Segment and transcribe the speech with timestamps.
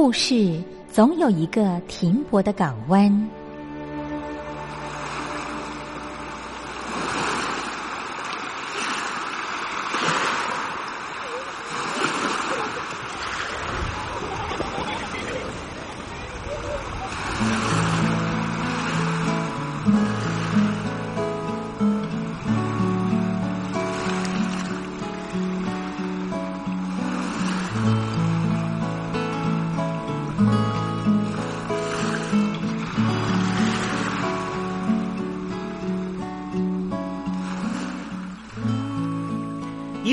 [0.00, 3.28] 故事总有一个停泊的港湾。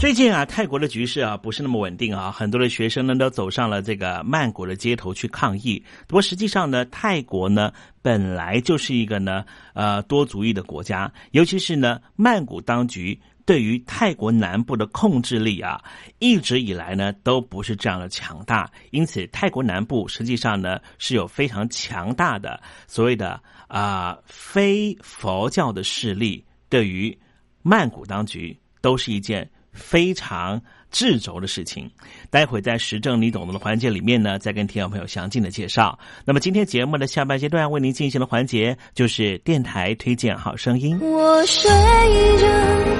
[0.00, 5.84] 最近啊，泰国的局势啊不是那么稳定啊，很多的学生呢都走上了这个曼谷的街头去抗议。
[6.08, 7.70] 不过实际上呢，泰国呢
[8.00, 9.44] 本来就是一个呢
[9.74, 15.78] 呃多族裔的国家，尤其是呢曼谷当局对于泰国南部的控制力啊，
[16.18, 23.38] 一直以来呢都不是这样的强大，因此泰国南部实际上呢是有非常强大的所谓的
[23.68, 27.16] 啊、非佛教的势力，对于
[27.60, 29.46] 曼谷当局都是一件。
[29.72, 30.60] 非常
[30.92, 31.90] 掣肘的事情，
[32.30, 35.98] 待会在时政你懂得的环节里面呢，再跟听众朋友详尽的介绍。
[36.24, 40.98] 那么今天节目的下半阶段为您进行的环节就是电台推荐好声音。
[41.00, 42.46] 我睡着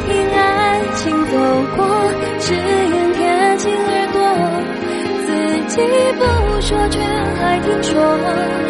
[0.06, 1.36] 听爱情走
[1.76, 4.20] 过，只愿贴近耳朵，
[5.26, 5.28] 自
[5.74, 5.82] 己
[6.18, 6.22] 不
[6.60, 8.69] 说却还听说，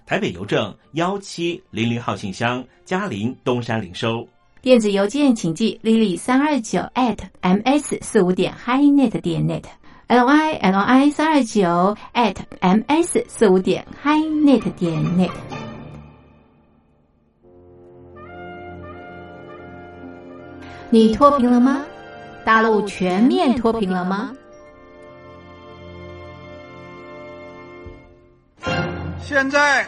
[0.11, 4.27] 台北邮政幺七零零号信箱，嘉陵东山领收。
[4.61, 9.63] 电子邮件请寄 lily 三二九 at ms 四五点 highnet 点 net
[10.07, 15.31] l y l i 三二九 at ms 四五点 highnet 点 net。
[20.89, 21.85] 你脱贫了吗？
[22.43, 24.33] 大陆全面脱贫了吗？
[29.21, 29.87] 现在，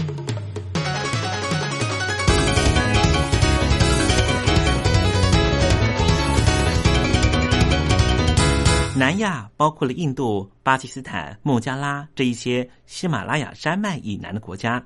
[9.01, 14.85] 南亚包括了印度、巴基斯坦、孟加拉这一些喜马拉雅山脉以南的国家。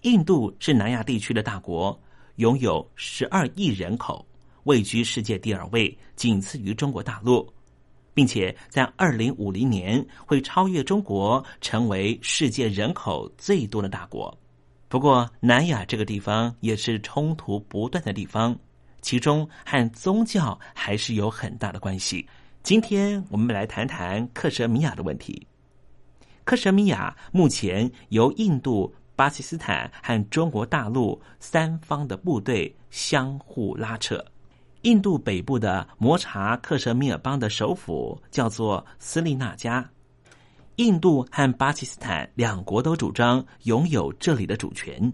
[0.00, 2.00] 印度是南亚地区的大国，
[2.36, 4.24] 拥有十二亿人口，
[4.64, 7.46] 位居世界第二位，仅次于中国大陆，
[8.14, 14.34] 并且在二零五零年会超越中国，成为世界人口最多的大国。
[14.88, 18.58] 不过，南亚这个地方也是冲突不断的地方，
[19.02, 22.26] 其中和宗教还是有很大的关系。
[22.62, 25.46] 今天我们来谈谈克什米尔的问题。
[26.44, 34.22] 克什米尔目前由印度、巴基斯坦和中国大陆三方的部队相互拉扯。
[34.82, 39.88] 印度北部的摩查克什米尔邦的首府叫做斯利那加。
[40.76, 45.12] 印度和巴基斯坦两国都主张拥有这里的主权，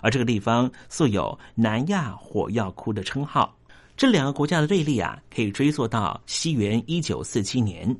[0.00, 3.57] 而这个地方素有“南亚火药库”的称号。
[3.98, 7.94] 这两个国家的对立啊，可以追溯到西元一九四七年。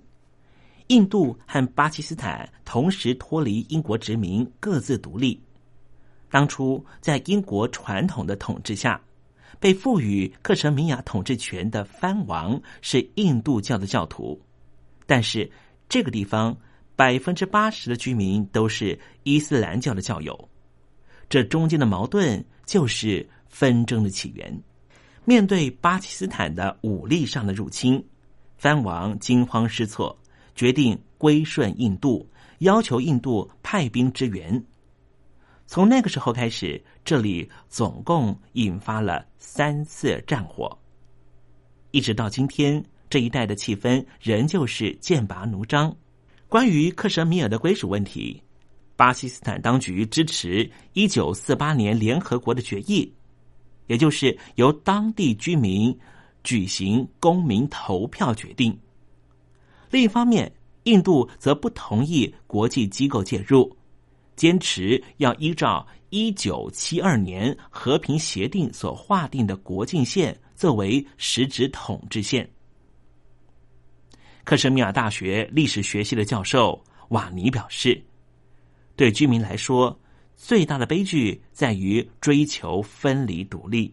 [0.87, 5.43] 印度和巴基斯坦同时脱离英国殖民，各自独立。
[6.31, 9.01] 当初在英国传统的统治下，
[9.59, 14.41] 被赋予克什米亚统治权的藩王是印度教的教徒，
[15.05, 15.51] 但是
[15.89, 16.57] 这个地方。
[16.95, 20.49] 百分之八十的居民都是伊斯兰教的教友，
[21.29, 24.61] 这中间的矛盾就是纷争的起源。
[25.29, 28.03] 面对巴基斯坦的武力上的入侵，
[28.57, 30.19] 藩王惊慌失措，
[30.55, 32.27] 决定归顺印度，
[32.61, 34.65] 要求印度派兵支援。
[35.67, 40.79] 从那个时候开始，这里总共引发了三次战火，
[41.91, 45.95] 一直到今天，这一带的气氛仍旧是剑拔弩张。
[46.49, 48.43] 关于克什米尔的归属问题，
[48.97, 53.13] 巴基斯坦当局支持一九四八年联合国的决议，
[53.89, 55.95] 也就是由当地居民
[56.45, 58.79] 举行公民投票决定。
[59.91, 60.51] 另一方面，
[60.85, 63.77] 印度则不同意国际机构介入，
[64.37, 72.49] 坚持要依照一九七二年和平协定所划定的国境线作为实质统治线。
[74.45, 78.03] 克什米尔大学历史学系的教授瓦尼表示
[78.97, 79.99] ：“对居民来说，
[80.41, 83.93] 最大的悲剧在于追求分离独立。”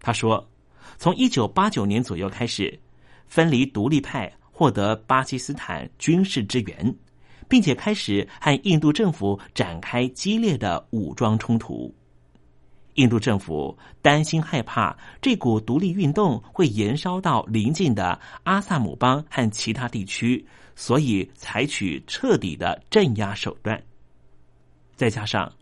[0.00, 0.48] 他说
[0.96, 2.78] ：“从一九八九年左右开始，
[3.26, 6.94] 分离独立派获得巴基斯坦军事支援，
[7.48, 11.92] 并且开始和印度政府展开激烈的武装冲突。”
[12.94, 23.82] 印度政府担心害怕这股独立运动会延烧到邻近的阿萨姆邦和其他地区，所以采取彻底的镇压手段。
[24.96, 25.52] 再加上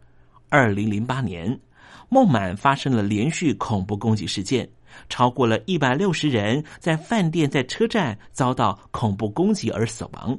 [0.48, 1.58] 二零零八年
[2.08, 4.68] 孟买发生了连续恐怖攻击事件，
[5.08, 10.38] 超过了一百六十人在饭店、在车站遭到恐怖攻击而死亡。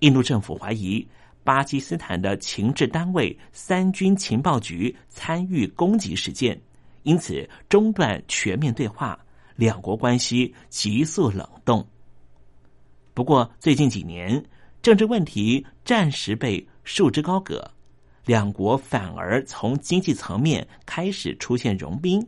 [0.00, 1.06] 印度政府怀疑。
[1.44, 6.60] 巴基斯坦的情治单位三军情报局参与攻击事件，
[7.04, 9.18] 因此中断全面对话，
[9.56, 11.82] 两国关系急速冷冻。
[13.14, 14.44] 不过最近几年，
[14.82, 17.70] 政治问题暂时被束之高阁，
[18.24, 22.26] 两国反而从经济层面开始出现融冰，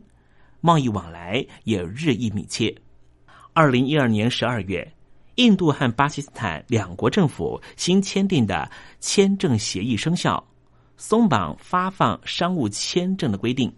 [0.59, 2.73] 贸易往来也日益密切。
[3.53, 4.93] 二零一二年十二月。
[5.35, 8.69] 印度和巴基斯坦两国政府新签订的
[8.99, 10.45] 签证协议生效，
[10.97, 13.73] 松绑发放商务签证的规定。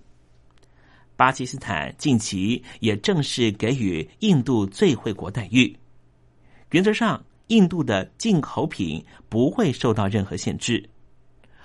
[1.15, 5.73] 巴基斯坦近期也正式给予印度最惠国待遇，
[6.71, 10.89] 原则上，印度的进口品不会受到任何限制，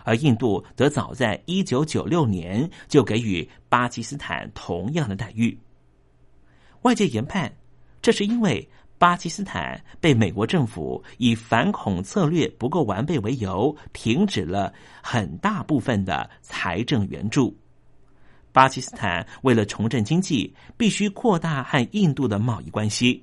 [0.05, 5.59] 而印度则早在一九九六年就给予巴基斯坦同样的待遇。
[6.83, 7.51] 外界研判，
[8.03, 8.69] 这是因为。
[8.99, 17.57] 巴基斯坦被美国政府以反恐策略不够完备为由，停止了很大部分的财政援助。
[18.51, 23.23] 巴基斯坦为了重振经济，必须扩大和印度的贸易关系。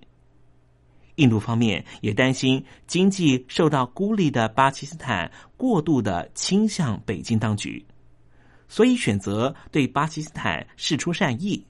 [1.16, 7.86] 印度方面也担心经济受到孤立的巴基斯坦过度的倾向北京当局，
[8.68, 11.66] 所以选择对巴基斯坦示出善意。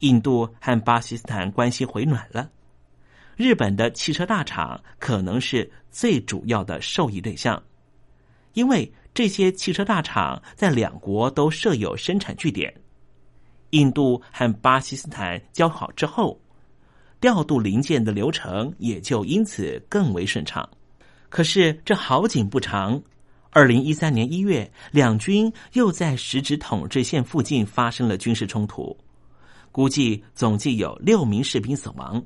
[0.00, 2.50] 印度和巴基斯坦关系回暖了。
[3.36, 7.62] 日本的汽车大厂可能是最主要的受益对象，
[8.54, 12.74] 因为这些汽车大厂在两国都设有生产据点。
[13.70, 16.40] 印度和巴基斯坦交好之后，
[17.26, 20.68] 调度零件的流程也就因此更为顺畅。
[21.28, 23.02] 可是这好景不长，
[23.50, 28.96] 二零一三年一月，两军又在实质统治线附近发生了军事冲突，
[29.72, 32.24] 估计总计有六名士兵死亡。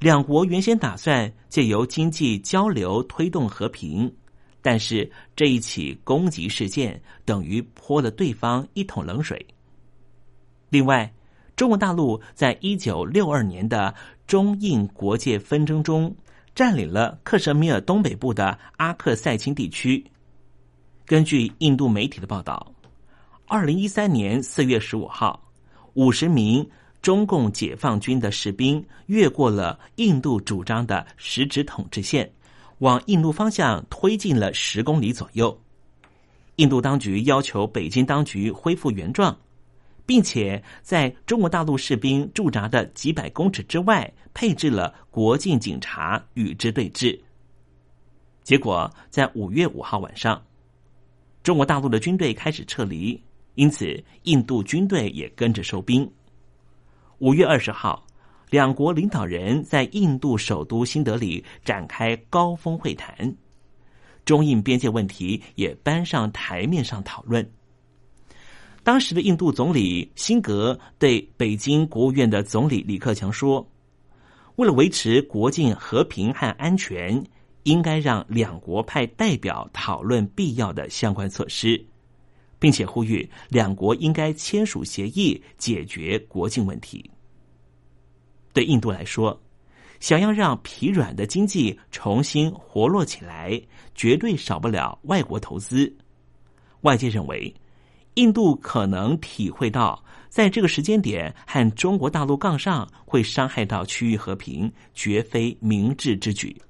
[0.00, 4.14] 两国原先打算借由经济交流推动和平，
[4.60, 9.46] 但是这一起攻击事件等于泼了对方一桶冷水。
[10.68, 11.10] 另外，
[11.58, 13.92] 中国大陆在一九六二年的
[14.28, 16.14] 中印国界纷争中，
[16.54, 20.02] 占领了克什米尔东北部的阿克塞钦地区。
[21.04, 22.72] 根据印度媒体的报道，
[23.48, 25.50] 二零一三年四月十五号，
[25.94, 26.64] 五十名
[27.02, 32.30] 中共解放军的士兵越过了印度主张的实质统治线，
[32.78, 35.60] 往印度方向推进了十公里左右。
[36.54, 39.36] 印度当局要求北京当局恢复原状，
[40.08, 47.20] 并且在中国大陆士兵驻扎的几百公尺之外配置了国境警察与之对峙。
[48.42, 50.42] 结果在五月五号晚上。
[51.42, 53.22] 中国大陆的军队开始撤离，
[53.54, 56.10] 因此印度军队也跟着收兵。
[57.18, 58.06] 五月二十号，
[58.48, 63.36] 两国领导人在印度首都新德里展开高峰会谈，
[64.24, 67.46] 中印边界问题也搬上台面上讨论。
[68.88, 73.70] 当时的印度总理辛格对北京国务院的总理李克强说
[74.56, 77.22] ：“为了维持国境和平和安全。”
[77.64, 81.84] 应该让两国派代表讨论必要的相关措施，
[82.58, 87.10] 并且呼吁两国应该签署协议解决国境问题。
[88.54, 89.38] 对印度来说，
[90.00, 93.60] 想要让疲软的经济重新活络起来，
[93.94, 95.94] 绝对少不了外国投资。
[96.82, 97.54] 外界认为，
[98.18, 106.60] 印度可能体会到在这个时间点和中国大陆杠上会伤害到区域和平，绝非明智之举。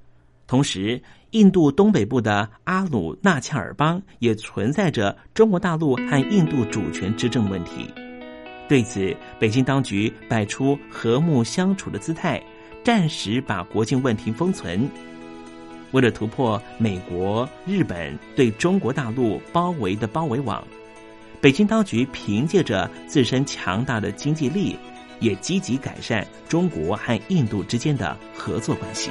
[0.46, 7.90] 同时，印度东北部的阿鲁纳恰尔邦也存在着中国大陆和印度主权之争问题。
[8.68, 12.42] 对此，北京当局摆出和睦相处的姿态，
[12.84, 14.87] 暂时把国境问题封存。
[15.92, 20.62] 为了突破美国、日本对中国大陆包围的包围网，
[21.40, 24.77] 北京当局凭借着自身强大的经济力，
[25.20, 29.11] 也积极改善中国和印度之间的合作关系。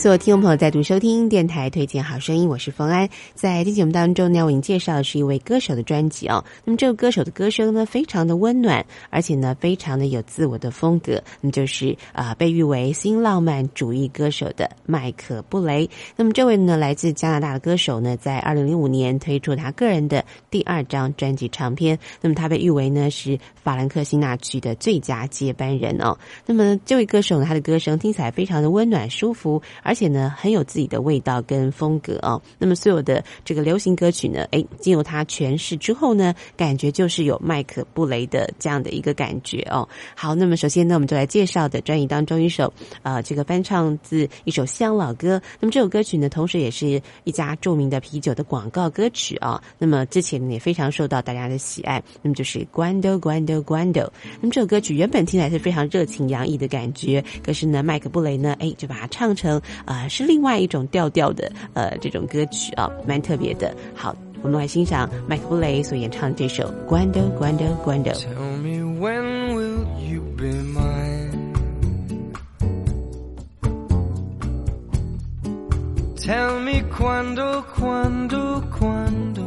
[0.00, 3.06] 所有听众朋友再度收听电台推荐好声音，我是冯安。
[3.34, 6.42] 在这节目当中呢，为您介绍的是一位歌手的专辑哦。
[6.64, 11.22] 那么这个歌手的歌声呢，非常的温暖，而且呢，非常的有自我的风格。
[11.42, 15.86] 那么就是啊、被誉为新浪漫主义歌手的麦克布雷。
[16.16, 21.98] 那么这位呢，来自加拿大的歌手呢，在二零零五年推出他个人的第二张专辑唱片。
[22.22, 26.16] 那么他被誉为呢是法兰克辛纳区的最佳接班人哦。
[26.46, 29.60] 那么这位歌手呢，他的歌声听起来非常的温暖舒服。
[29.90, 32.40] 而且呢，很有自己的味道跟风格哦。
[32.58, 39.88] 那么所有的这个流行歌曲呢，哎，经由他诠释之后呢，感觉就是有麦克布雷的这样的一个感觉哦。
[40.14, 42.72] 好，那么首先呢，我们就来介绍的专辑当中一首
[43.02, 45.42] 呃，这个翻唱自一首乡老歌。
[45.58, 52.00] 那么这首歌曲呢，同时也是一家著名的啤酒的广告歌曲啊、那么之前呢也非常受到大家的喜爱。
[52.22, 54.08] 那么就是 Guando Guando Guando。
[54.40, 59.60] 那么这首歌曲原本听起来是非常热情洋溢的感觉，可是呢，麦克布雷呢，哎，就把它唱成。
[59.84, 63.74] 啊、呃，是另外一种调调的呃这种歌曲啊，蛮特别的。
[63.94, 68.12] 好，我们来欣赏麦克布雷所演唱的这首《Guando Guando Guando》。
[68.14, 71.30] Tell me when will you be mine?
[76.16, 79.42] Tell me quando, quando, quando.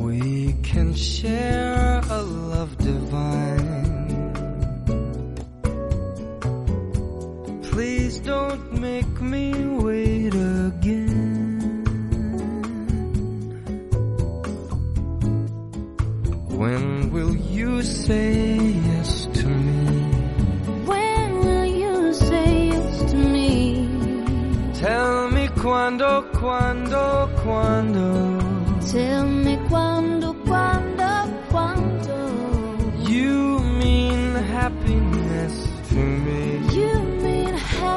[0.00, 3.55] We can share a love divine.
[7.76, 11.84] Please don't make me wait again.
[16.56, 19.90] When will you say yes to me?
[20.86, 23.90] When will you say yes to me?
[24.80, 28.08] Tell me quando, quando, quando.
[28.90, 31.10] Tell me quando, quando,
[31.50, 32.16] quando.
[33.06, 36.40] You mean happiness to me.
[36.74, 37.15] You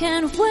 [0.00, 0.49] Can't wait.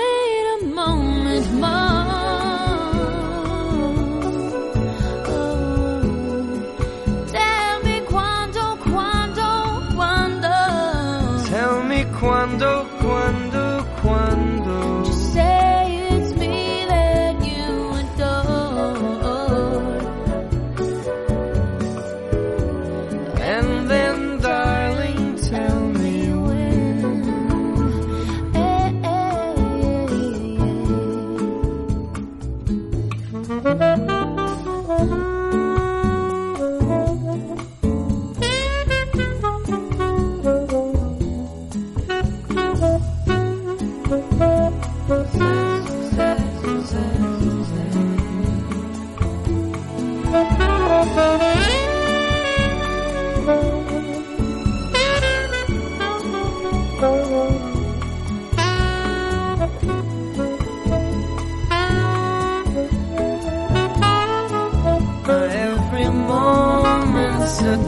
[67.72, 67.86] Every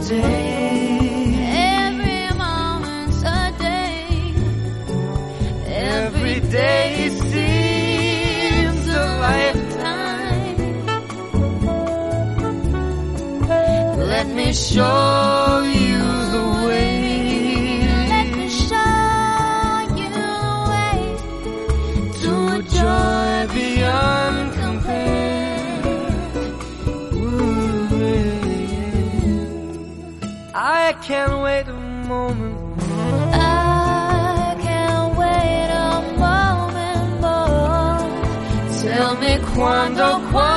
[2.38, 4.32] moment's a day.
[5.66, 10.86] Every day seems a lifetime.
[13.98, 15.51] Let me show
[31.12, 31.72] can't wait a
[32.08, 32.56] moment.
[33.34, 38.00] I can't wait a moment more.
[38.80, 40.51] Tell me quando, quando,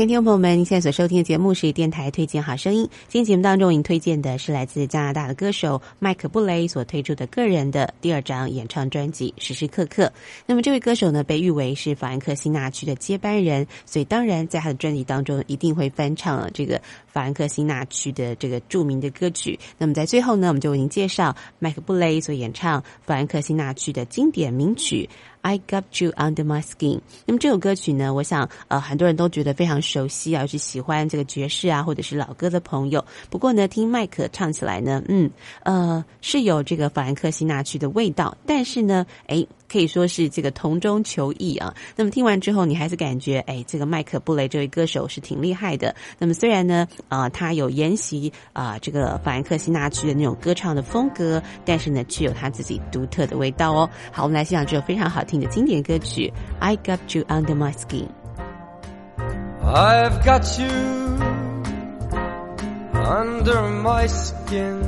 [0.00, 2.88] 亲爱的听众朋友们，您现在所收听的节目是电台推荐好声音。
[3.08, 10.06] 今天节目当中，您推荐的是来自加拿大的歌手麦克布雷所推出的个人的第二张演唱专辑《时时刻刻》。
[10.46, 19.58] 那么这位歌手呢，被誉为是法兰克辛纳区的接班人，所以当然在他的专辑当中一定会翻唱了这个法兰克辛纳区的这个著名的歌曲。
[19.76, 25.06] 那么在最后呢，我们就为您介绍麦克布雷所演唱法兰克辛纳区的经典名曲。
[25.42, 27.00] I got you under my skin。
[27.26, 33.04] 那么这首歌曲呢，我想呃很多人都觉得非常熟悉啊，是喜欢这个爵士啊或者是老歌的朋友。
[33.28, 35.30] 不过呢，听麦克唱起来呢，嗯
[35.62, 39.46] 呃是有这个法兰克辛纳曲的味道，但是呢，哎。
[39.70, 41.72] 可以说是这个同中求异啊。
[41.94, 45.94] 那么听完之后，你还是感觉，哎，这个麦克布雷这位歌手是挺厉害的。
[46.18, 53.88] 那么虽然呢，啊、他有沿袭啊、这个法兰克辛纳区的那种歌唱的风格，但是呢，却有他自己独特的味道哦。
[54.10, 56.26] 好，我们来欣赏这首非常好听的经典歌曲
[56.58, 58.06] 《I Got You Under My Skin》。
[59.62, 60.66] I've got you
[63.04, 64.80] under my skin.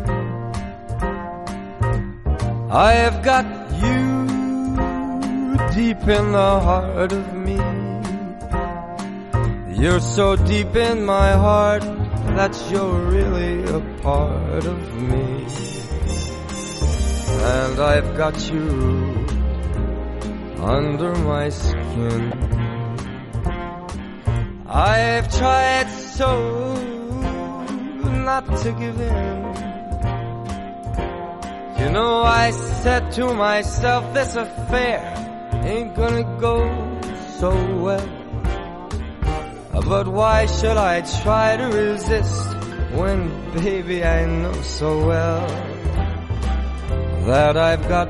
[2.71, 3.45] I've got
[3.81, 4.22] you
[5.75, 7.57] deep in the heart of me.
[9.75, 11.83] You're so deep in my heart
[12.37, 15.47] that you're really a part of me.
[17.55, 19.27] And I've got you
[20.61, 22.33] under my skin.
[24.67, 26.75] I've tried so
[28.29, 29.43] not to give in.
[31.81, 32.51] You know, I
[32.83, 35.23] said to myself, this affair
[35.65, 36.57] ain't gonna go
[37.39, 38.09] so well.
[39.73, 42.55] But why should I try to resist
[42.93, 45.47] when, baby, I know so well
[47.27, 48.09] that I've got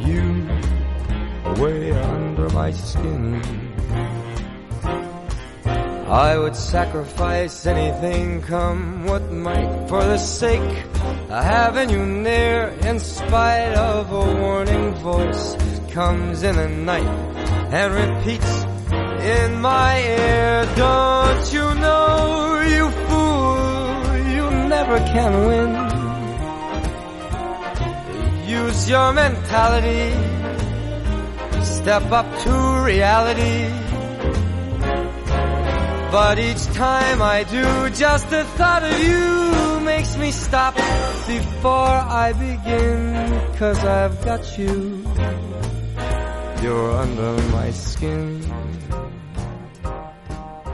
[0.00, 0.48] you
[1.62, 3.42] way under my skin.
[6.08, 10.84] I would sacrifice anything come what might for the sake
[11.30, 15.56] of having you near in spite of a warning voice
[15.92, 17.06] comes in the night
[17.72, 18.64] and repeats
[19.36, 25.70] in my ear don't you know you fool you never can win
[28.48, 30.12] use your mentality
[31.64, 33.80] step up to reality
[36.10, 40.74] but each time I do, just the thought of you makes me stop
[41.28, 43.54] before I begin.
[43.56, 45.04] Cause I've got you.
[46.62, 48.42] You're under my skin.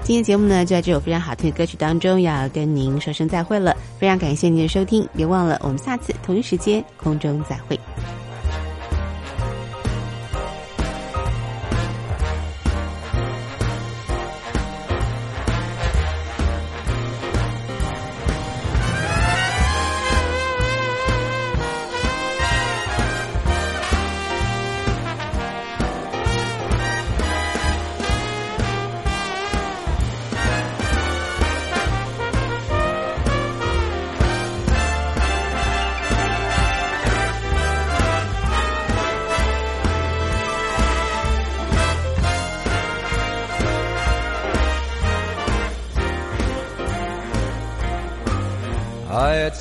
[0.02, 3.76] 今天节目呢，就在这首非常好听的歌曲当中，要跟您说声再会了。
[3.96, 7.78] 非常感谢您的收听，别忘了我们下次同一时间空中再会。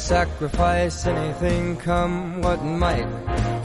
[0.06, 3.10] Sacrifice anything come what might.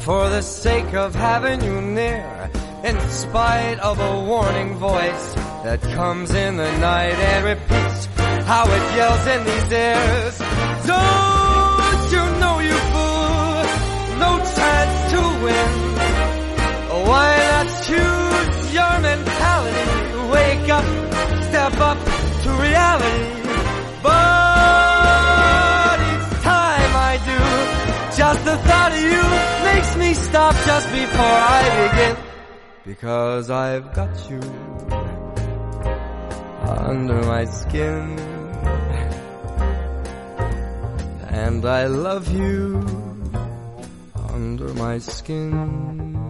[0.00, 2.50] For the sake of having you near
[2.82, 5.26] in spite of a warning voice
[5.64, 8.06] that comes in the night and repeats
[8.52, 10.38] how it yells in these ears.
[10.92, 13.64] Don't you know you fool?
[14.24, 15.70] No chance to win.
[17.10, 19.86] Why not choose your mentality?
[20.36, 20.88] Wake up
[21.48, 21.98] step up
[22.44, 23.39] to reality
[28.44, 29.22] the thought of you
[29.72, 32.16] makes me stop just before I begin.
[32.84, 34.40] Because I've got you
[36.62, 38.18] under my skin.
[41.28, 42.80] And I love you
[44.32, 46.29] under my skin.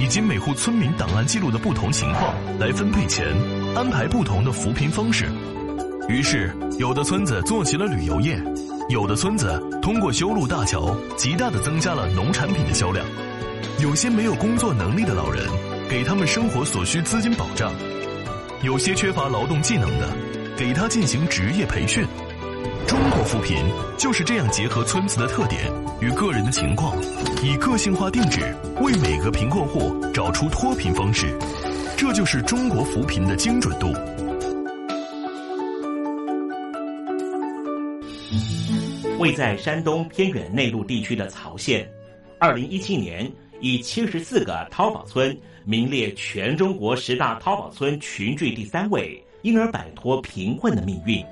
[0.00, 3.26] 以及每户村民档案记录的不同情况来分配钱，
[3.76, 5.30] 安排不同的扶贫方式。
[6.08, 8.42] 于是，有的村子做起了旅游业，
[8.88, 13.04] 有的村子通过修路大桥，极大的增加了农产品的销量。
[13.78, 15.46] 有些没有工作能力的老人，
[15.88, 17.70] 给他们生活所需资金保障；
[18.62, 20.08] 有些缺乏劳动技能的，
[20.56, 22.06] 给他进行职业培训。
[22.86, 23.56] 中国扶贫
[23.98, 25.70] 就是这样结合村子的特点
[26.00, 26.96] 与个人的情况，
[27.42, 28.40] 以个性化定制
[28.80, 31.26] 为每个贫困户找出脱贫方式，
[31.98, 33.92] 这就是中国扶贫的精准度。
[39.18, 41.86] 位在山东偏远内陆地区的曹县，
[42.38, 51.22] 二零一七年以七十四个淘宝村名列全中国十大淘宝村群聚第三位，因而摆脱贫困的命运。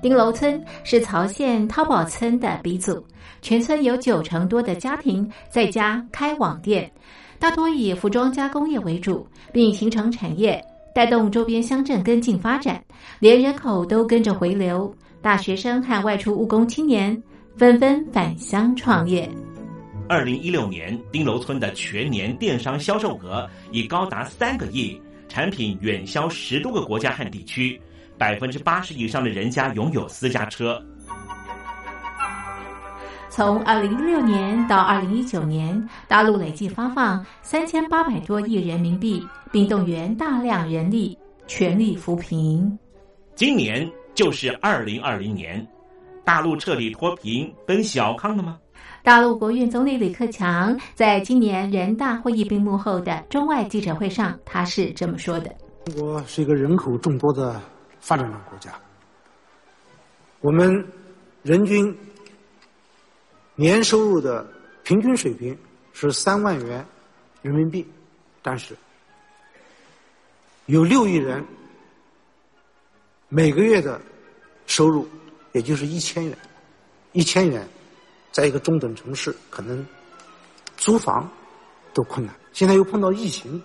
[0.00, 3.04] 丁楼村是曹县淘宝村的鼻祖，
[3.42, 6.90] 全村有九成多的家庭在家开网店，
[7.38, 10.62] 大多以服装加工业为主，并形成产业，
[10.94, 12.82] 带动周边乡镇跟进发展，
[13.18, 17.20] 连人口都跟着回流，大学生和外出务工青年
[17.56, 19.28] 纷纷返乡创业。
[20.08, 27.80] 二零一六年，丁楼村的全年电商销售额已高达三个亿，产品远销十多个国家和地区，
[28.18, 30.84] 百分之八十以上的人家拥有私家车。
[33.30, 41.16] 从二零一六年到二零一九年，大陆累计发放三千八百多亿人民币，并动员大量人力，
[41.46, 42.76] 全力扶贫。
[43.36, 45.64] 今年就是二零二零年，
[46.24, 48.58] 大陆彻底脱贫奔小康了吗？
[49.04, 55.54] 大陆国务院总理李克强在今年人大会议闭幕后的中外记者会上，他是这么说的
[55.86, 57.60] ：“中国是一个人口众多的
[58.00, 58.72] 发展中国家，
[60.40, 60.84] 我们
[61.42, 61.96] 人均
[63.60, 64.50] 年收入的
[64.82, 65.54] 平均水平
[65.92, 66.82] 是三万元
[67.42, 67.86] 人民币，
[68.40, 68.74] 但是
[70.64, 71.44] 有六亿人
[73.28, 74.00] 每个月的
[74.66, 75.06] 收入
[75.52, 76.38] 也就是一千元，
[77.12, 77.68] 一千元。”
[78.32, 79.84] 在一个中等城市，可能
[80.76, 81.28] 租房
[81.92, 82.32] 都困难。
[82.52, 83.60] 现在又碰到疫情，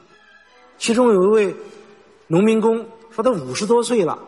[0.79, 1.55] 其中有一位
[2.25, 4.19] 农民工说，他五十多岁了，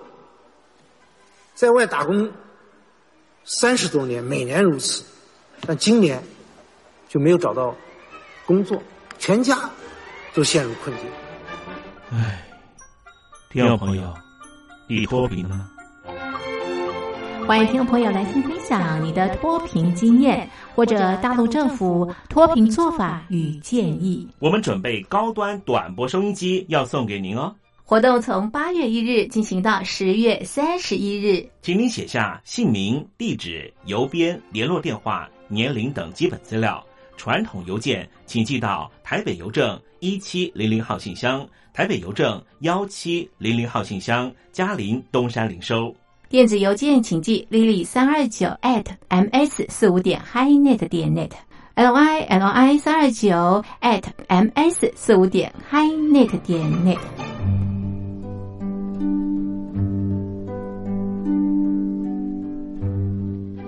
[1.55, 2.31] 在外打工
[3.45, 5.03] 三十多年，每年如此，
[5.65, 6.21] 但今年
[7.07, 7.75] 就没有找到
[8.45, 8.81] 工作，
[9.17, 9.57] 全家
[10.33, 11.05] 都陷入困境。
[12.11, 12.45] 唉，
[13.49, 14.13] 听众朋友，
[14.87, 15.69] 你脱贫了吗？
[17.45, 24.27] 欢迎听众朋友来信分享你的脱贫经验，或者大陆政府脱贫做法与建议。
[24.39, 27.55] 我们准备高端短波收音机要送给您哦。
[27.85, 36.83] 活动从八月一日进行到十月三十一日，请您写下姓名、地址、邮编、联络电话、年龄等基本资料。
[37.15, 45.95] 传统邮件请寄到台北邮政一七零零号信箱，台北邮政幺七零零号信箱，嘉陵东山领收。
[46.29, 55.51] 电子邮件请寄 lily 三二九 at ms 四五点 highnet 点 net，l y l i 三二九 at ms 四五点
[55.71, 56.99] highnet 点 net。